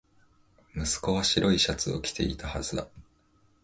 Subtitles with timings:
[0.73, 2.87] 息子は白いシャツを着ていたはずだ